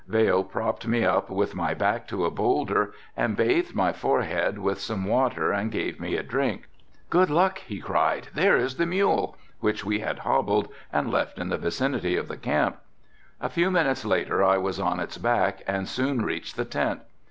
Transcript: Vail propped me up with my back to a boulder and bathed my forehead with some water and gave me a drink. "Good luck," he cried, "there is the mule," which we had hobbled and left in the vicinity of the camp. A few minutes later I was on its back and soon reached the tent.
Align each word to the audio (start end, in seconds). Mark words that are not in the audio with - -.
Vail 0.07 0.43
propped 0.43 0.87
me 0.87 1.05
up 1.05 1.29
with 1.29 1.53
my 1.53 1.75
back 1.75 2.07
to 2.07 2.25
a 2.25 2.31
boulder 2.31 2.91
and 3.15 3.37
bathed 3.37 3.75
my 3.75 3.93
forehead 3.93 4.57
with 4.57 4.79
some 4.81 5.05
water 5.05 5.51
and 5.51 5.69
gave 5.71 5.99
me 5.99 6.15
a 6.17 6.23
drink. 6.23 6.67
"Good 7.11 7.29
luck," 7.29 7.59
he 7.59 7.79
cried, 7.79 8.27
"there 8.33 8.57
is 8.57 8.77
the 8.77 8.87
mule," 8.87 9.37
which 9.59 9.85
we 9.85 9.99
had 9.99 10.17
hobbled 10.17 10.69
and 10.91 11.11
left 11.11 11.37
in 11.37 11.49
the 11.49 11.57
vicinity 11.59 12.17
of 12.17 12.29
the 12.29 12.37
camp. 12.37 12.77
A 13.39 13.47
few 13.47 13.69
minutes 13.69 14.03
later 14.03 14.43
I 14.43 14.57
was 14.57 14.79
on 14.79 14.99
its 14.99 15.19
back 15.19 15.61
and 15.67 15.87
soon 15.87 16.25
reached 16.25 16.55
the 16.55 16.65
tent. 16.65 17.01